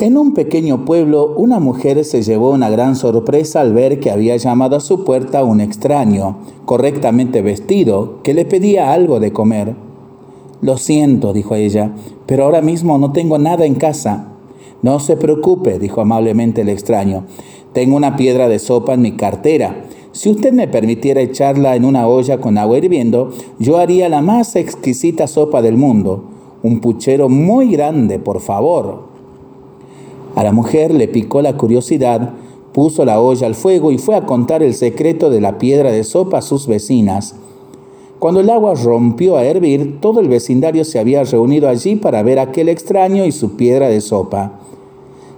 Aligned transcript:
En 0.00 0.16
un 0.16 0.32
pequeño 0.32 0.86
pueblo, 0.86 1.34
una 1.36 1.60
mujer 1.60 2.06
se 2.06 2.22
llevó 2.22 2.52
una 2.52 2.70
gran 2.70 2.96
sorpresa 2.96 3.60
al 3.60 3.74
ver 3.74 4.00
que 4.00 4.10
había 4.10 4.34
llamado 4.38 4.76
a 4.76 4.80
su 4.80 5.04
puerta 5.04 5.44
un 5.44 5.60
extraño, 5.60 6.38
correctamente 6.64 7.42
vestido, 7.42 8.22
que 8.22 8.32
le 8.32 8.46
pedía 8.46 8.94
algo 8.94 9.20
de 9.20 9.34
comer. 9.34 9.74
Lo 10.62 10.78
siento, 10.78 11.34
dijo 11.34 11.54
ella, 11.54 11.92
pero 12.24 12.44
ahora 12.44 12.62
mismo 12.62 12.96
no 12.96 13.12
tengo 13.12 13.36
nada 13.36 13.66
en 13.66 13.74
casa. 13.74 14.28
No 14.80 15.00
se 15.00 15.18
preocupe, 15.18 15.78
dijo 15.78 16.00
amablemente 16.00 16.62
el 16.62 16.70
extraño. 16.70 17.24
Tengo 17.74 17.94
una 17.94 18.16
piedra 18.16 18.48
de 18.48 18.58
sopa 18.58 18.94
en 18.94 19.02
mi 19.02 19.16
cartera. 19.18 19.84
Si 20.12 20.30
usted 20.30 20.54
me 20.54 20.66
permitiera 20.66 21.20
echarla 21.20 21.76
en 21.76 21.84
una 21.84 22.08
olla 22.08 22.40
con 22.40 22.56
agua 22.56 22.78
hirviendo, 22.78 23.32
yo 23.58 23.76
haría 23.76 24.08
la 24.08 24.22
más 24.22 24.56
exquisita 24.56 25.26
sopa 25.26 25.60
del 25.60 25.76
mundo. 25.76 26.24
Un 26.62 26.80
puchero 26.80 27.28
muy 27.28 27.70
grande, 27.70 28.18
por 28.18 28.40
favor. 28.40 29.09
A 30.34 30.44
la 30.44 30.52
mujer 30.52 30.94
le 30.94 31.08
picó 31.08 31.42
la 31.42 31.56
curiosidad, 31.56 32.34
puso 32.72 33.04
la 33.04 33.20
olla 33.20 33.46
al 33.46 33.54
fuego 33.54 33.90
y 33.90 33.98
fue 33.98 34.14
a 34.16 34.26
contar 34.26 34.62
el 34.62 34.74
secreto 34.74 35.30
de 35.30 35.40
la 35.40 35.58
piedra 35.58 35.90
de 35.90 36.04
sopa 36.04 36.38
a 36.38 36.42
sus 36.42 36.66
vecinas. 36.66 37.34
Cuando 38.18 38.40
el 38.40 38.50
agua 38.50 38.74
rompió 38.74 39.36
a 39.36 39.44
hervir, 39.44 39.98
todo 40.00 40.20
el 40.20 40.28
vecindario 40.28 40.84
se 40.84 40.98
había 40.98 41.24
reunido 41.24 41.68
allí 41.68 41.96
para 41.96 42.22
ver 42.22 42.38
a 42.38 42.42
aquel 42.42 42.68
extraño 42.68 43.24
y 43.24 43.32
su 43.32 43.56
piedra 43.56 43.88
de 43.88 44.00
sopa. 44.00 44.60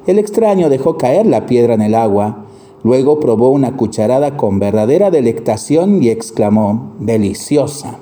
El 0.07 0.19
extraño 0.19 0.69
dejó 0.69 0.99
caer 0.99 1.27
la 1.27 1.47
piedra 1.47 1.75
en 1.75 1.83
el 1.83 1.95
agua, 1.95 2.45
luego 2.83 3.21
probó 3.21 3.51
una 3.51 3.77
cucharada 3.77 4.37
con 4.37 4.59
verdadera 4.59 5.13
delectación 5.13 6.03
y 6.03 6.09
exclamó, 6.09 6.95
deliciosa. 6.99 7.99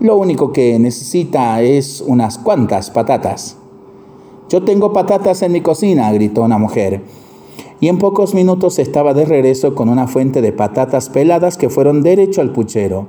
Lo 0.00 0.16
único 0.16 0.50
que 0.50 0.78
necesita 0.78 1.60
es 1.60 2.00
unas 2.00 2.38
cuantas 2.38 2.88
patatas. 2.88 3.59
Yo 4.50 4.64
tengo 4.64 4.92
patatas 4.92 5.42
en 5.42 5.52
mi 5.52 5.60
cocina, 5.60 6.12
gritó 6.12 6.42
una 6.42 6.58
mujer. 6.58 7.02
Y 7.78 7.86
en 7.86 7.98
pocos 7.98 8.34
minutos 8.34 8.80
estaba 8.80 9.14
de 9.14 9.24
regreso 9.24 9.76
con 9.76 9.88
una 9.88 10.08
fuente 10.08 10.42
de 10.42 10.50
patatas 10.52 11.08
peladas 11.08 11.56
que 11.56 11.70
fueron 11.70 12.02
derecho 12.02 12.40
al 12.40 12.50
puchero. 12.50 13.06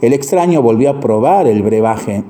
El 0.00 0.14
extraño 0.14 0.62
volvió 0.62 0.88
a 0.88 1.00
probar 1.00 1.46
el 1.46 1.62
brebaje. 1.62 2.24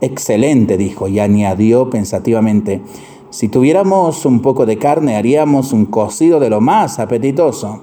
Excelente, 0.00 0.76
dijo, 0.76 1.06
y 1.06 1.20
añadió 1.20 1.88
pensativamente, 1.88 2.82
si 3.30 3.46
tuviéramos 3.46 4.26
un 4.26 4.42
poco 4.42 4.66
de 4.66 4.78
carne 4.78 5.14
haríamos 5.14 5.72
un 5.72 5.86
cocido 5.86 6.40
de 6.40 6.50
lo 6.50 6.60
más 6.60 6.98
apetitoso. 6.98 7.80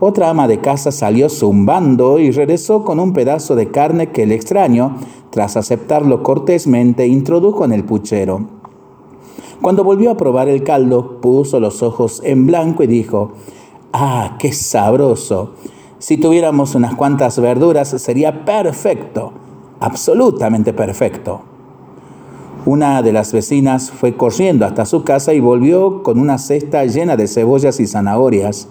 Otra 0.00 0.30
ama 0.30 0.48
de 0.48 0.58
casa 0.58 0.90
salió 0.90 1.28
zumbando 1.28 2.18
y 2.18 2.32
regresó 2.32 2.84
con 2.84 2.98
un 2.98 3.12
pedazo 3.12 3.54
de 3.54 3.70
carne 3.70 4.08
que 4.08 4.24
el 4.24 4.32
extraño, 4.32 4.96
tras 5.30 5.56
aceptarlo 5.56 6.24
cortésmente, 6.24 7.06
introdujo 7.06 7.64
en 7.64 7.70
el 7.70 7.84
puchero. 7.84 8.59
Cuando 9.62 9.84
volvió 9.84 10.10
a 10.10 10.16
probar 10.16 10.48
el 10.48 10.62
caldo, 10.62 11.20
puso 11.20 11.60
los 11.60 11.82
ojos 11.82 12.22
en 12.24 12.46
blanco 12.46 12.82
y 12.82 12.86
dijo, 12.86 13.32
¡Ah, 13.92 14.36
qué 14.38 14.52
sabroso! 14.52 15.52
Si 15.98 16.16
tuviéramos 16.16 16.74
unas 16.74 16.94
cuantas 16.94 17.38
verduras 17.38 17.88
sería 17.88 18.46
perfecto, 18.46 19.32
absolutamente 19.80 20.72
perfecto. 20.72 21.42
Una 22.64 23.02
de 23.02 23.12
las 23.12 23.32
vecinas 23.32 23.90
fue 23.90 24.16
corriendo 24.16 24.64
hasta 24.64 24.86
su 24.86 25.04
casa 25.04 25.34
y 25.34 25.40
volvió 25.40 26.02
con 26.02 26.18
una 26.18 26.38
cesta 26.38 26.84
llena 26.86 27.16
de 27.16 27.28
cebollas 27.28 27.80
y 27.80 27.86
zanahorias. 27.86 28.68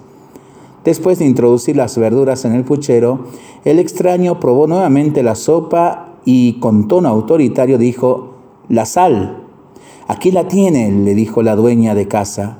Después 0.84 1.20
de 1.20 1.26
introducir 1.26 1.76
las 1.76 1.98
verduras 1.98 2.46
en 2.46 2.54
el 2.54 2.64
puchero, 2.64 3.26
el 3.66 3.78
extraño 3.78 4.40
probó 4.40 4.66
nuevamente 4.66 5.22
la 5.22 5.36
sopa 5.36 6.16
y 6.26 6.54
con 6.60 6.88
tono 6.88 7.10
autoritario 7.10 7.78
dijo, 7.78 8.36
la 8.70 8.86
sal. 8.86 9.49
Aquí 10.10 10.32
la 10.32 10.48
tiene, 10.48 10.92
le 10.92 11.14
dijo 11.14 11.44
la 11.44 11.56
dueña 11.56 11.94
de 11.94 12.08
casa. 12.08 12.58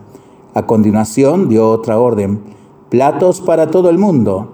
A 0.54 0.68
continuación 0.68 1.50
dio 1.50 1.72
otra 1.72 1.98
orden, 1.98 2.42
platos 2.90 3.42
para 3.42 3.72
todo 3.72 3.90
el 3.90 3.98
mundo. 3.98 4.54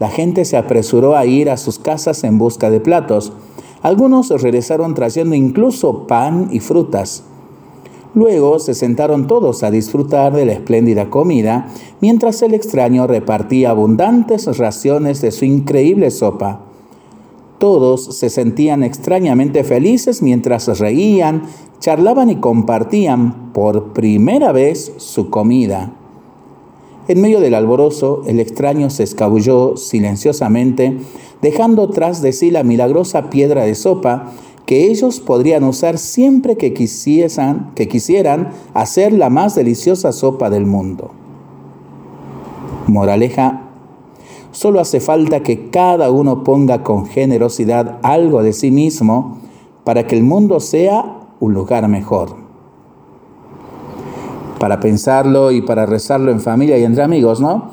La 0.00 0.08
gente 0.08 0.44
se 0.44 0.56
apresuró 0.56 1.16
a 1.16 1.24
ir 1.24 1.48
a 1.48 1.56
sus 1.56 1.78
casas 1.78 2.24
en 2.24 2.36
busca 2.36 2.68
de 2.68 2.80
platos. 2.80 3.32
Algunos 3.80 4.30
regresaron 4.42 4.94
trayendo 4.94 5.36
incluso 5.36 6.08
pan 6.08 6.48
y 6.50 6.58
frutas. 6.58 7.22
Luego 8.12 8.58
se 8.58 8.74
sentaron 8.74 9.28
todos 9.28 9.62
a 9.62 9.70
disfrutar 9.70 10.34
de 10.34 10.46
la 10.46 10.54
espléndida 10.54 11.10
comida, 11.10 11.68
mientras 12.00 12.42
el 12.42 12.54
extraño 12.54 13.06
repartía 13.06 13.70
abundantes 13.70 14.58
raciones 14.58 15.20
de 15.20 15.30
su 15.30 15.44
increíble 15.44 16.10
sopa. 16.10 16.65
Todos 17.58 18.16
se 18.16 18.28
sentían 18.28 18.82
extrañamente 18.82 19.64
felices 19.64 20.22
mientras 20.22 20.78
reían, 20.78 21.44
charlaban 21.80 22.30
y 22.30 22.36
compartían 22.36 23.52
por 23.52 23.92
primera 23.92 24.52
vez 24.52 24.92
su 24.98 25.30
comida. 25.30 25.92
En 27.08 27.20
medio 27.20 27.40
del 27.40 27.54
alborozo, 27.54 28.22
el 28.26 28.40
extraño 28.40 28.90
se 28.90 29.04
escabulló 29.04 29.76
silenciosamente, 29.76 30.98
dejando 31.40 31.88
tras 31.88 32.20
de 32.20 32.32
sí 32.32 32.50
la 32.50 32.64
milagrosa 32.64 33.30
piedra 33.30 33.64
de 33.64 33.74
sopa 33.74 34.32
que 34.66 34.90
ellos 34.90 35.20
podrían 35.20 35.62
usar 35.62 35.96
siempre 35.96 36.56
que, 36.56 36.74
quisieran, 36.74 37.70
que 37.76 37.86
quisieran 37.86 38.50
hacer 38.74 39.12
la 39.12 39.30
más 39.30 39.54
deliciosa 39.54 40.10
sopa 40.10 40.50
del 40.50 40.66
mundo. 40.66 41.12
Moraleja, 42.88 43.62
solo 44.56 44.80
hace 44.80 45.00
falta 45.00 45.42
que 45.42 45.68
cada 45.68 46.10
uno 46.10 46.42
ponga 46.42 46.82
con 46.82 47.04
generosidad 47.04 47.98
algo 48.02 48.42
de 48.42 48.54
sí 48.54 48.70
mismo 48.70 49.36
para 49.84 50.06
que 50.06 50.16
el 50.16 50.22
mundo 50.22 50.60
sea 50.60 51.28
un 51.40 51.52
lugar 51.52 51.86
mejor. 51.88 52.30
Para 54.58 54.80
pensarlo 54.80 55.52
y 55.52 55.60
para 55.60 55.84
rezarlo 55.84 56.30
en 56.30 56.40
familia 56.40 56.78
y 56.78 56.84
entre 56.84 57.02
amigos, 57.02 57.38
¿no? 57.38 57.72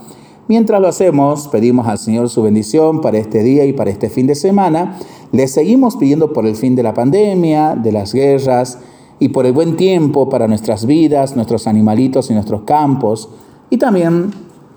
Mientras 0.49 0.81
lo 0.81 0.89
hacemos, 0.89 1.47
pedimos 1.47 1.87
al 1.87 1.99
Señor 1.99 2.27
su 2.27 2.43
bendición 2.43 2.99
para 2.99 3.17
este 3.17 3.43
día 3.43 3.63
y 3.63 3.71
para 3.71 3.89
este 3.89 4.09
fin 4.09 4.27
de 4.27 4.35
semana. 4.35 4.99
Le 5.31 5.47
seguimos 5.47 5.95
pidiendo 5.95 6.33
por 6.33 6.45
el 6.45 6.57
fin 6.57 6.75
de 6.75 6.83
la 6.83 6.93
pandemia, 6.93 7.77
de 7.77 7.93
las 7.93 8.13
guerras 8.13 8.79
y 9.19 9.29
por 9.29 9.45
el 9.45 9.53
buen 9.53 9.77
tiempo 9.77 10.27
para 10.27 10.49
nuestras 10.49 10.85
vidas, 10.85 11.37
nuestros 11.37 11.65
animalitos 11.65 12.29
y 12.29 12.33
nuestros 12.33 12.63
campos. 12.63 13.29
Y 13.69 13.77
también 13.77 14.31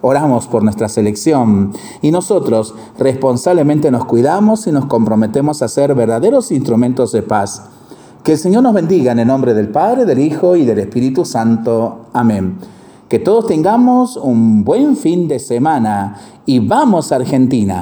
oramos 0.06 0.46
por 0.46 0.62
nuestra 0.62 0.88
selección. 0.88 1.72
Y 2.02 2.10
nosotros 2.10 2.74
responsablemente 2.98 3.90
nos 3.90 4.04
cuidamos 4.04 4.66
y 4.66 4.72
nos 4.72 4.86
comprometemos 4.86 5.62
a 5.62 5.68
ser 5.68 5.94
verdaderos 5.94 6.52
instrumentos 6.52 7.12
de 7.12 7.22
paz 7.22 7.70
que 8.26 8.32
el 8.32 8.38
Señor 8.38 8.64
nos 8.64 8.74
bendiga 8.74 9.12
en 9.12 9.20
el 9.20 9.28
nombre 9.28 9.54
del 9.54 9.68
Padre, 9.68 10.04
del 10.04 10.18
Hijo 10.18 10.56
y 10.56 10.64
del 10.64 10.80
Espíritu 10.80 11.24
Santo. 11.24 12.06
Amén. 12.12 12.56
Que 13.08 13.20
todos 13.20 13.46
tengamos 13.46 14.16
un 14.16 14.64
buen 14.64 14.96
fin 14.96 15.28
de 15.28 15.38
semana 15.38 16.16
y 16.44 16.58
vamos 16.58 17.12
a 17.12 17.16
Argentina. 17.16 17.74